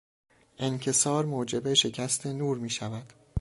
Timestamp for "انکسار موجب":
0.57-1.73